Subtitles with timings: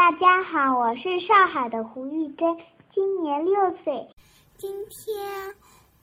[0.00, 2.56] 大家好，我是上海的胡玉珍，
[2.90, 4.08] 今年六岁。
[4.56, 5.54] 今天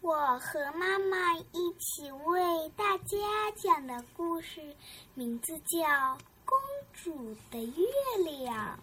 [0.02, 3.18] 我和妈妈一起为大家
[3.56, 4.62] 讲的故事
[5.16, 5.80] 名字叫
[6.46, 6.56] 《公
[6.94, 7.84] 主的月
[8.24, 8.80] 亮》。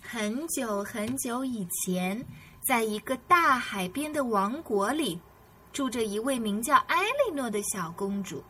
[0.00, 2.24] 很久很久以前，
[2.60, 5.18] 在一个大海边的王国里，
[5.72, 8.40] 住着一位名叫艾莉诺的小公主。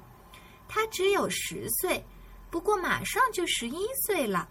[0.68, 2.04] 她只有十岁，
[2.50, 4.46] 不过马上就十一岁了。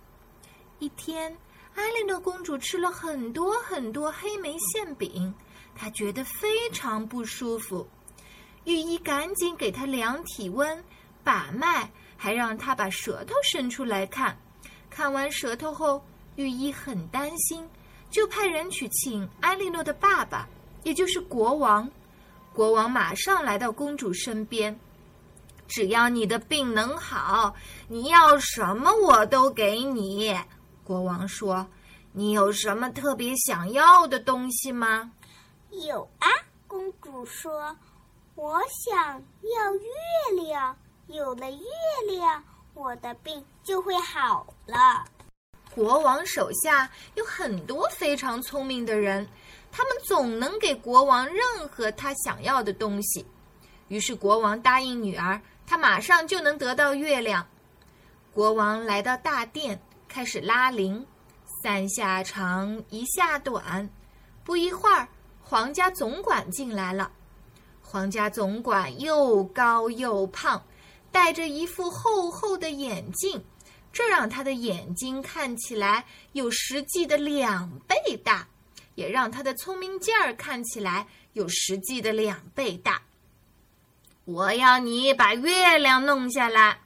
[0.82, 1.32] 一天，
[1.76, 5.32] 艾莉诺公主吃了很多很多黑莓馅饼，
[5.76, 7.88] 她觉得非常不舒服。
[8.64, 10.84] 御医赶紧给她量体温、
[11.24, 14.36] 把脉，还让她把舌头伸出来看。
[14.90, 16.04] 看完舌头后，
[16.36, 17.70] 御医很担心，
[18.10, 20.50] 就派人去请艾莉诺的爸爸，
[20.82, 21.88] 也就是国王。
[22.56, 24.76] 国王马上来到公主身边，
[25.68, 27.54] 只要你的病能好，
[27.88, 30.36] 你要什么我都给你。
[30.84, 31.66] 国王说
[32.14, 35.12] ：“你有什么特别想要的东西吗
[35.88, 36.28] ？”“有啊。”
[36.68, 37.76] 公主说
[38.36, 40.76] ，“我想要月亮，
[41.08, 41.66] 有了月
[42.08, 45.06] 亮，我的病就会好了。”
[45.76, 49.28] 国王手下有很多非常聪明的人，
[49.72, 53.26] 他们总能给国王任何他想要的东西。
[53.88, 57.46] 于是国王答应女儿，他马上就能得到月亮。
[58.34, 59.82] 国王来到大殿。
[60.14, 61.08] 开始拉铃，
[61.64, 63.90] 三下长，一下短。
[64.44, 65.08] 不一会儿，
[65.40, 67.10] 皇家总管进来了。
[67.82, 70.62] 皇家总管又高又胖，
[71.14, 73.42] 戴着一副厚厚的眼镜，
[73.94, 78.46] 这让他的眼睛看起来有实际的两倍大，
[78.96, 83.02] 也让他的聪明劲儿看起来有实际的两倍大。
[84.26, 86.82] 我要你把月亮弄下来，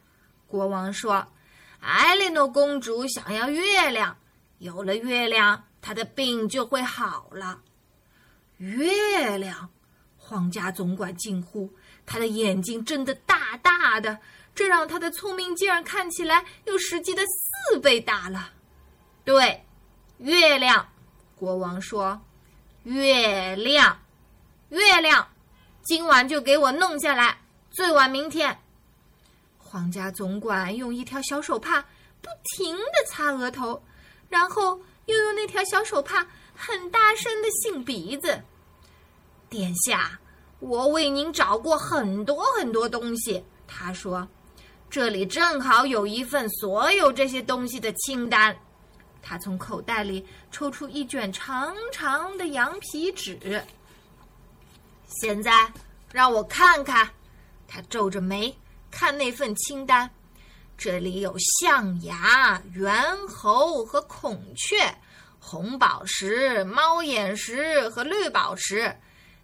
[0.45, 1.25] 国王说。
[1.85, 4.17] 艾莉诺公主想要月亮，
[4.57, 7.61] 有了月亮，她的病就会好了。
[8.57, 9.69] 月亮，
[10.17, 11.71] 皇家总管惊呼，
[12.05, 14.17] 他的眼睛睁得大大的，
[14.55, 18.49] 这让他的聪明劲儿看起来有实际的四倍大了。
[19.23, 19.63] 对，
[20.17, 20.89] 月亮，
[21.35, 22.19] 国王说
[22.83, 23.99] ：“月亮，
[24.69, 25.27] 月亮，
[25.83, 27.37] 今晚就给我弄下来，
[27.69, 28.57] 最晚明天。”
[29.75, 31.81] 皇家总管用一条小手帕
[32.21, 33.83] 不停地擦额头，
[34.29, 36.25] 然后又用那条小手帕
[36.55, 38.41] 很大声地擤鼻子。
[39.49, 40.17] 殿下，
[40.59, 43.43] 我为您找过很多很多东西。
[43.67, 44.25] 他说
[44.89, 48.57] ：“这里正好有一份所有这些东西的清单。”
[49.21, 53.61] 他从口袋里抽出一卷长长的羊皮纸。
[55.09, 55.69] 现在
[56.13, 57.09] 让我看看。
[57.67, 58.55] 他皱着眉。
[58.95, 60.09] 看那份清单，
[60.77, 62.89] 这里有象牙、猿
[63.27, 64.89] 猴和孔雀，
[65.37, 68.97] 红宝石、猫眼石和绿宝石，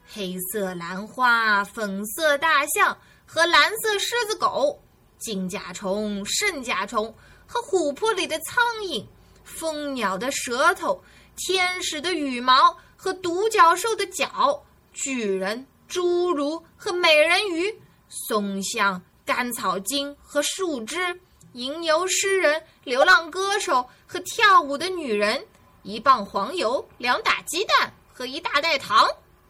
[0.08, 4.82] 黑色兰花、粉色大象和蓝色狮子狗，
[5.20, 7.14] 金甲虫、圣甲虫
[7.46, 9.06] 和琥珀里的苍蝇，
[9.44, 11.04] 蜂鸟的舌头，
[11.36, 14.64] 天使的羽毛和独角兽的角，
[14.94, 19.02] 巨人、侏儒和美人鱼，松象。
[19.26, 21.20] 甘草精和树枝，
[21.54, 25.46] 吟游诗人、流浪歌手和跳舞的女人，
[25.84, 29.08] 一磅黄油，两打鸡蛋和一大袋糖。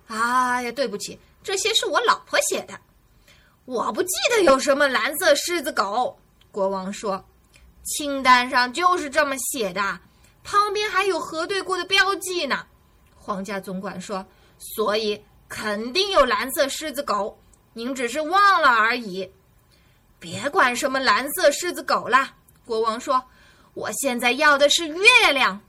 [0.08, 2.80] 哎呀，对不起，这些是我老婆写的。
[3.66, 6.18] 我不记得有什么蓝色狮子狗。
[6.52, 7.24] 国王说
[7.84, 10.00] ：“清单上就是这么写的，
[10.44, 12.66] 旁边还有核对过的标记呢。”
[13.16, 14.26] 皇家总管说
[14.58, 17.40] ：“所以肯定有蓝色狮子狗，
[17.74, 19.32] 您只是忘了而已。”
[20.22, 23.24] 别管什么蓝色狮子狗了，国王说
[23.74, 25.60] ：“我现在要的是月亮。”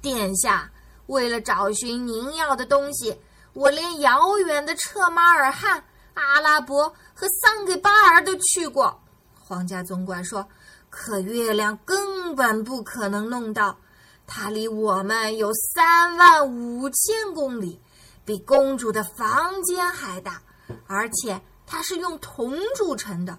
[0.00, 0.70] 殿下，
[1.06, 3.20] 为了找寻您要的东西，
[3.52, 5.84] 我连遥远的彻马尔汗、
[6.14, 8.98] 阿拉伯和桑给巴尔都去过。
[9.38, 10.48] 皇家总管说
[10.88, 13.78] ：“可月亮根本不可能弄到，
[14.26, 17.78] 它离我们有三万五千公里，
[18.24, 20.40] 比公主的房间还大，
[20.86, 21.38] 而且……”
[21.70, 23.38] 它是用铜铸成的，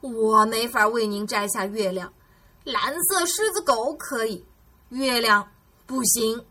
[0.00, 2.10] 我没法为您摘下月亮。
[2.64, 4.42] 蓝色狮子狗可以，
[4.88, 5.46] 月亮
[5.84, 6.42] 不行。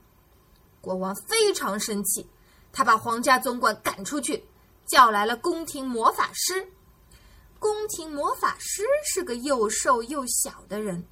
[0.79, 2.29] 国王非常生气，
[2.71, 4.45] 他把皇家总管赶出去，
[4.85, 6.71] 叫来了宫廷魔法师。
[7.57, 11.03] 宫廷魔法师是个又瘦又小的人，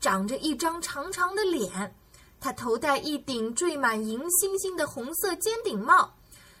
[0.00, 1.94] 长着一张长长的脸，
[2.40, 6.14] 他头戴一顶缀满银星星的红色尖顶帽。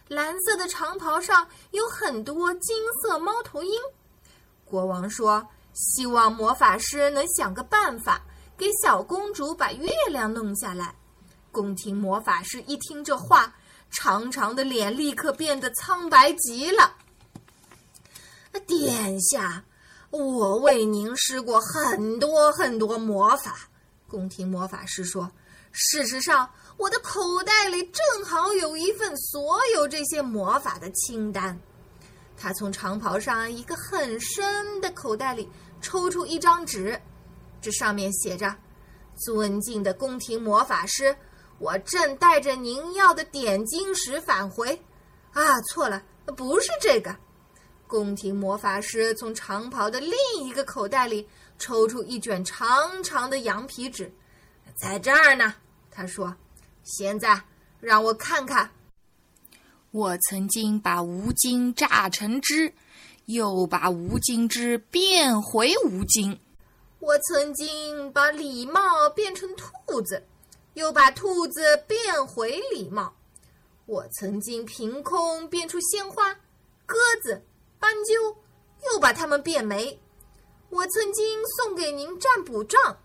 [0.08, 3.70] 蓝色的长袍上有很多金色猫头鹰。
[4.64, 8.22] 国王说：“希望魔法师能想个办法，
[8.56, 10.94] 给小公主把月亮弄下来。
[11.52, 13.54] 宫廷魔法师一听这话，
[13.90, 16.94] 长长的脸立刻变得苍白极了。
[18.66, 19.62] 殿下，
[20.10, 23.56] 我为您施过很多很多魔法。
[24.06, 25.30] 宫廷魔法师说
[25.70, 31.60] ：“事实上，我的口袋里正好有一份所有这些魔法的清单。”
[32.40, 35.46] 他从长袍上一个很深的口袋里
[35.82, 36.98] 抽出一张纸，
[37.60, 38.56] 这上面写着
[39.26, 41.14] ：“尊敬的宫廷魔法师，
[41.58, 44.80] 我正带着您要的点金石返回。”
[45.34, 46.02] 啊，错了，
[46.36, 47.14] 不是这个。
[47.86, 50.12] 宫廷魔法师从长袍的另
[50.44, 51.28] 一个口袋里
[51.58, 54.12] 抽出一卷长长的羊皮纸，
[54.76, 55.54] 在这儿呢。
[55.90, 56.34] 他说
[56.88, 57.42] ：“现在
[57.80, 58.70] 让我看看。
[59.90, 62.72] 我曾经把吴京榨成汁，
[63.26, 66.40] 又把吴京汁变回吴京。
[66.98, 70.26] 我曾经把礼貌变成兔子，
[70.74, 73.14] 又把兔子变回礼貌。
[73.86, 76.34] 我曾经凭空变出鲜花、
[76.84, 77.42] 鸽子。”
[77.80, 78.36] 斑鸠
[78.90, 79.96] 又把它们变没。
[80.68, 82.98] 我曾经送给您占卜杖、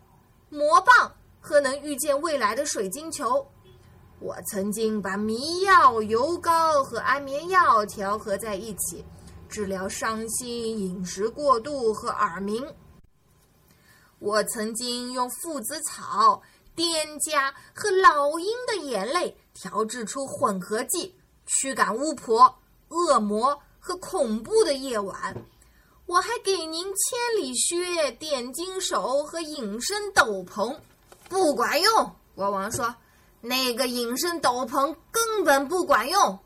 [0.50, 3.48] 魔棒和能预见未来的水晶球。
[4.24, 9.04] 我曾经把迷药、油膏和安眠药调和在一起，
[9.50, 12.66] 治疗伤心、饮食过度和耳鸣。
[14.20, 16.42] 我曾经用附子草、
[16.74, 21.14] 颠茄和老鹰的眼泪调制出混合剂，
[21.46, 22.56] 驱赶巫婆、
[22.88, 23.62] 恶魔。
[23.86, 25.36] 和恐怖的夜晚，
[26.06, 30.74] 我还给您千里靴、点金手和隐身斗篷，
[31.28, 32.16] 不管用。
[32.34, 32.96] 国王说
[33.46, 36.40] ：“那个隐身斗篷根本不管用。”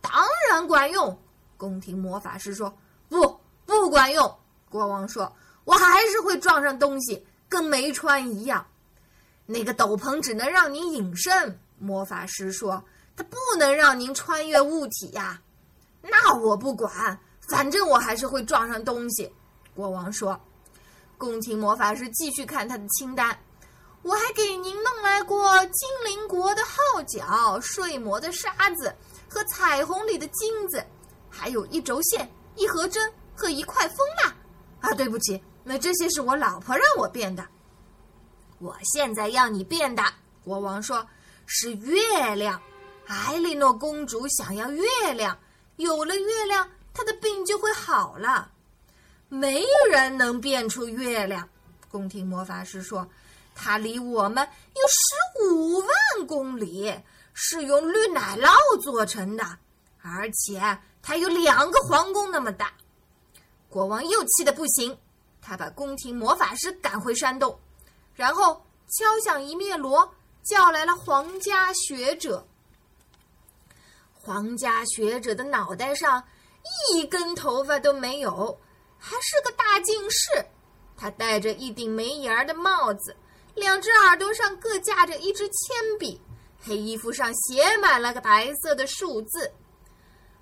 [0.00, 0.12] 当
[0.48, 1.18] 然管用。
[1.56, 2.72] 宫廷魔法师说
[3.10, 4.38] ：“不，不管用。”
[4.70, 5.32] 国王说
[5.64, 8.64] ：“我还是会撞上东西，跟没穿一样。”
[9.46, 11.58] 那个斗篷只能让您隐身。
[11.78, 12.84] 魔法师说
[13.16, 15.40] ：“它不能让您穿越物体呀。”
[16.02, 17.18] 那我不管，
[17.48, 19.32] 反正我还是会撞上东西。
[19.74, 20.40] 国王说
[21.18, 23.36] ：“宫廷魔法师继续看他的清单，
[24.06, 28.94] 我还给您弄来过精灵国的号角、睡魔的沙子
[29.28, 30.80] 和彩虹里的金子，
[31.28, 34.32] 还有一轴线、一盒针和一块风蜡。
[34.80, 37.44] 啊，对不起，那这些是我老婆让我变的。
[38.60, 40.04] 我现在要你变的，
[40.44, 41.04] 国王说，
[41.44, 42.62] 是月亮。
[43.08, 45.36] 艾莉诺公主想要月亮。”
[45.78, 48.52] 有了月亮，她的病就会好了。
[49.28, 51.46] 没人能变出月亮，
[51.90, 53.06] 宫廷魔法师说，
[53.58, 56.94] 它离我们有十五万公里，
[57.32, 59.44] 是用绿奶酪做成的，
[60.02, 62.72] 而且它有两个皇宫那么大。
[63.68, 64.96] 国王又气得不行，
[65.40, 67.58] 他把宫廷魔法师赶回山洞，
[68.14, 70.14] 然后敲响一面锣，
[70.44, 72.46] 叫来了皇家学者。
[74.12, 76.22] 皇家学者的脑袋上
[76.92, 78.60] 一根头发都没有，
[78.98, 80.46] 还是个大近视。
[80.96, 83.14] 他戴着一顶没檐儿的帽子，
[83.56, 86.20] 两只耳朵上各架着一支铅笔，
[86.62, 89.50] 黑衣服上写满了个白色的数字。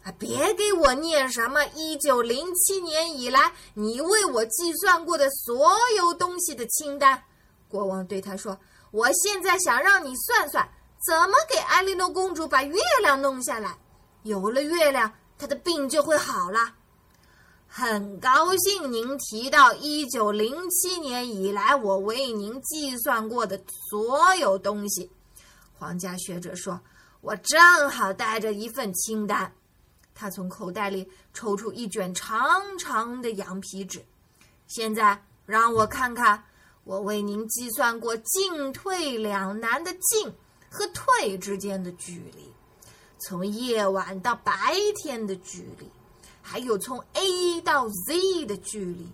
[0.02, 7.22] 啊，别给我念什么一九零七年以来你为我计算过的所有东西的清单。
[7.69, 8.58] 国王对他说
[8.93, 10.69] ：“我现在想让你算算。”
[11.06, 13.79] 怎么给艾莉诺公主把月亮弄下来？
[14.22, 16.74] 有了月亮，她的病就会好了。
[17.76, 25.10] 很高兴您提到一九零七年以来我为您计算过的所有东西。
[25.76, 26.81] 皇家学者说
[27.20, 29.52] ：“我正好带着一份清单。”
[30.14, 32.38] 他从口袋里抽出一卷长
[32.78, 34.00] 长的羊皮纸。
[34.69, 36.44] 现在让我看看，
[36.84, 40.32] 我为您计算过进退两难的进。
[40.70, 42.52] 和退之间的距离，
[43.19, 45.88] 从夜晚到白天的距离，
[46.46, 49.10] 还有从 A 到 Z 的距离，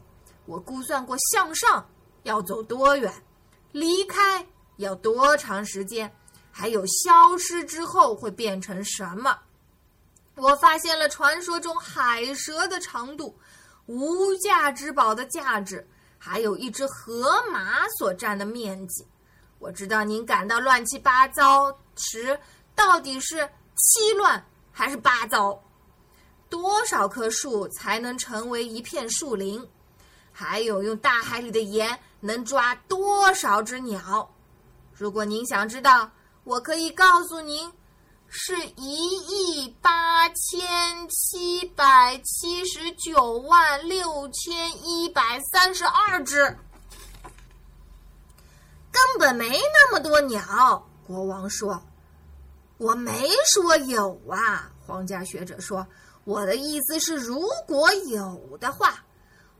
[0.47, 1.89] 我估算过向上
[2.25, 3.23] 要走多远，
[3.71, 4.45] 离开
[4.79, 6.13] 要多长时间，
[6.51, 9.39] 还有消失之后会变成什么。
[10.35, 13.39] 我发现了传说中海蛇的长度，
[13.87, 19.07] 无价之宝的价值，还有一只河马所占的面积。
[19.61, 22.37] 我知道您感到乱七八糟时，
[22.75, 25.63] 到底是七乱还是八糟？
[26.51, 29.67] 多少棵树才能成为一片树林？
[30.33, 34.29] 还有用大海里的盐能抓多少只鸟？
[34.93, 36.11] 如果您想知道，
[36.45, 37.73] 我可以告诉您，
[38.29, 46.45] 是一亿八千七百七十九万六千一百三十二只。
[48.93, 50.85] 根本没那么多鸟。
[51.07, 51.83] 国王说
[52.77, 55.87] ：“我没说有啊。”皇家学者说
[56.31, 59.05] ：“我的意思是，如果有的话，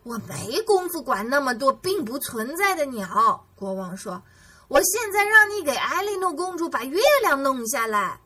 [0.05, 4.23] 我没工夫管那么多并不存在的鸟。”国王说
[4.69, 8.21] ：“我现在让你给艾莉诺公主把月亮弄下来。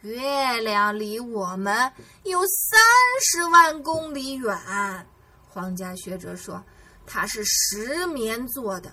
[0.00, 1.92] 月亮离我们
[2.22, 2.80] 有三
[3.20, 5.06] 十万公里远。”
[5.46, 6.64] 皇家学者说
[7.06, 8.90] ：“它是石棉做的。”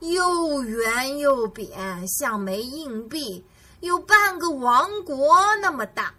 [0.00, 3.42] 又圆又扁，像枚硬币，
[3.80, 6.12] 有半个王国那么大，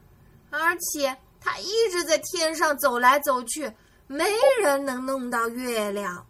[0.50, 3.70] 而且它一直在天上走来走去，
[4.08, 4.24] 没
[4.62, 6.26] 人能弄到月亮。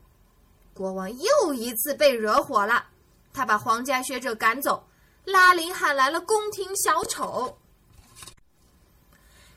[0.73, 2.83] 国王又一次被惹火了，
[3.31, 4.83] 他把皇家学者赶走，
[5.23, 7.55] 拉林喊来了宫廷小丑。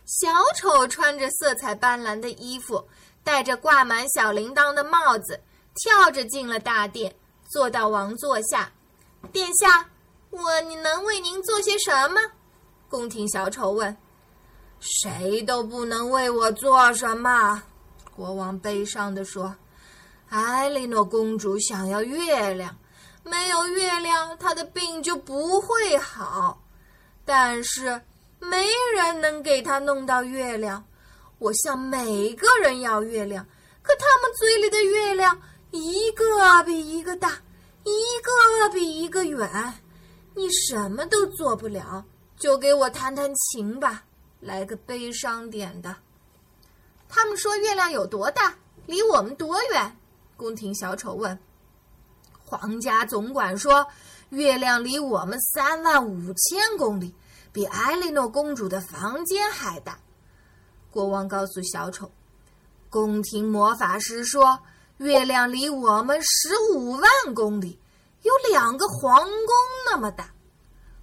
[0.04, 2.86] 小丑穿着色彩斑斓的衣服，
[3.24, 5.40] 戴着挂满小铃铛的帽子，
[5.74, 7.16] 跳着进了大殿。
[7.48, 8.70] 坐到王座下，
[9.32, 9.88] 殿下，
[10.30, 12.20] 我能为您做些什么？
[12.88, 13.96] 宫廷小丑问。
[14.80, 17.62] 谁都不能为我做什么，
[18.14, 19.54] 国王悲伤地说。
[20.28, 22.76] 艾莉诺公主想要月亮，
[23.22, 26.60] 没有月亮，她的病就不会好。
[27.24, 28.00] 但是
[28.38, 30.84] 没人能给她弄到月亮。
[31.38, 33.46] 我向每个人要月亮，
[33.82, 35.40] 可他们嘴里的月亮。
[35.72, 36.24] 一个
[36.64, 37.32] 比一个大，
[37.84, 37.92] 一
[38.22, 39.74] 个比一个远，
[40.34, 42.02] 你什么都做不了，
[42.38, 44.02] 就给我弹弹琴吧，
[44.40, 45.96] 来个悲伤点的。
[47.08, 48.54] 他们说月亮有多大，
[48.86, 49.96] 离我们多远？
[50.36, 51.38] 宫廷小丑问。
[52.44, 53.86] 皇家总管说，
[54.30, 57.14] 月亮离我们三万五千公里，
[57.52, 59.98] 比艾莉诺公主的房间还大。
[60.90, 62.10] 国王告诉小丑，
[62.90, 64.58] 宫廷魔法师说。
[64.98, 67.78] 月亮离我们十五万公里，
[68.22, 70.30] 有两个皇宫那么大。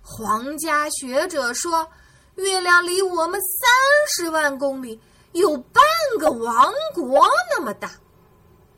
[0.01, 1.87] 皇家学者说，
[2.35, 3.69] 月亮离我们三
[4.07, 4.99] 十万公里，
[5.33, 5.83] 有半
[6.19, 7.91] 个王国那么大。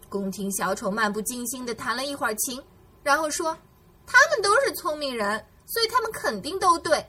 [0.10, 2.62] 宫廷小丑漫不经心地弹了一会儿琴，
[3.04, 3.58] 然后说
[4.06, 7.06] ：“他们都是聪明人，所以他们肯定都对。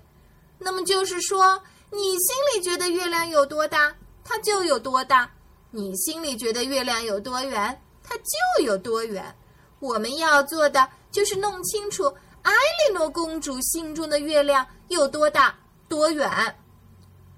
[0.59, 1.61] 那么就是说，
[1.91, 5.29] 你心里觉得月亮有多大，它就有多大；
[5.71, 9.35] 你心里觉得月亮有多远。”它就有多远，
[9.81, 12.05] 我们要做的就是弄清楚
[12.43, 15.53] 艾莉诺公主心中的月亮有多大、
[15.89, 16.57] 多远。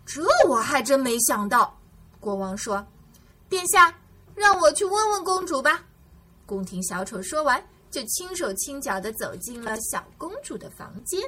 [0.05, 1.79] 这我还真没想到。
[2.19, 2.87] 国王说
[3.49, 3.95] ：“殿下，
[4.35, 5.85] 让我去问问公主吧。”
[6.47, 11.21] 宫廷小丑说完，就轻手轻脚地走进了小公主的房间。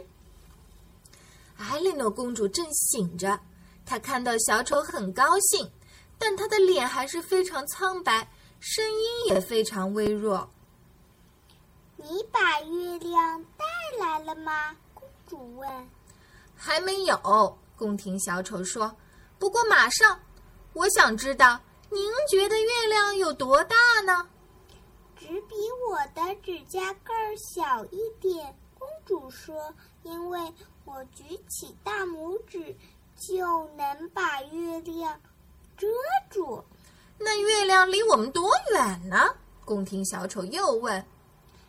[1.56, 3.38] 艾莉诺公主正醒着，
[3.84, 5.70] 她看到小丑很高兴，
[6.18, 8.26] 但她的脸还是非常苍白。
[8.60, 10.50] 声音也非常微弱。
[11.96, 13.64] 你把月亮带
[13.98, 14.76] 来了吗？
[14.94, 15.88] 公主问。
[16.62, 17.59] 还没有。
[17.75, 18.95] 宫廷小丑说。
[19.38, 20.21] 不过马上。
[20.75, 24.29] 我想知道，您觉得月亮有多大呢？
[25.17, 25.55] 只比
[25.88, 28.55] 我的指甲盖儿小一点。
[28.79, 29.75] 公主说。
[30.02, 30.38] 因为
[30.85, 32.76] 我举起大拇指，
[33.17, 35.21] 就能把月亮
[35.76, 35.87] 遮
[36.31, 36.64] 住。
[37.19, 39.35] 那月亮离我们多远呢？
[39.64, 41.05] 宫廷小丑又问。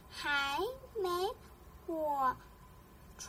[0.09, 0.57] 还
[0.95, 1.09] 没
[1.87, 2.35] 我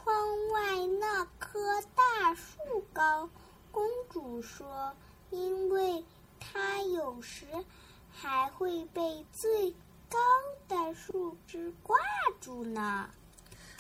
[0.03, 1.61] 窗外那棵
[1.95, 3.29] 大树高。
[3.71, 4.93] 公主说
[5.31, 6.05] ：“因为
[6.41, 7.47] 它有时
[8.11, 9.71] 还会被最
[10.11, 10.19] 高
[10.69, 11.97] 的树枝挂
[12.41, 13.09] 住呢。”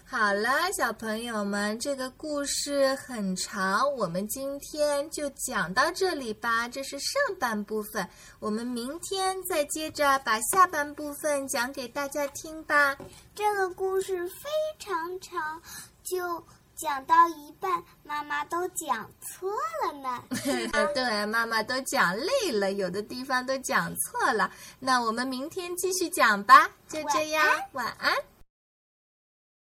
[0.04, 6.68] 好了，小朋友们，这个故事很长，我们今天就讲到这里吧。
[6.68, 8.06] 这是上半部分，
[8.38, 12.94] 我们明天再接着把下半部分讲给大家听吧。
[13.34, 15.62] 这个故事非常长，
[16.02, 16.44] 就
[16.74, 19.50] 讲到一半，妈妈都讲错
[19.84, 20.22] 了呢。
[20.94, 24.50] 对，妈妈都讲累了，有的地方都讲错了。
[24.80, 26.68] 那我们明天继续讲吧。
[26.88, 28.12] 就这样，晚安。